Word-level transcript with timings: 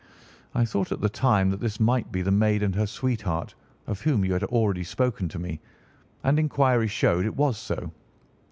I 0.55 0.65
thought 0.65 0.91
at 0.91 0.99
the 0.99 1.09
time 1.09 1.51
that 1.51 1.59
this 1.59 1.79
might 1.79 2.11
be 2.11 2.23
the 2.23 2.31
maid 2.31 2.63
and 2.63 2.73
her 2.73 2.87
sweetheart, 2.87 3.53
of 3.85 4.01
whom 4.01 4.25
you 4.25 4.33
had 4.33 4.43
already 4.45 4.83
spoken 4.83 5.29
to 5.29 5.37
me, 5.37 5.59
and 6.23 6.39
inquiry 6.39 6.87
showed 6.87 7.23
it 7.23 7.35
was 7.35 7.55
so. 7.55 7.91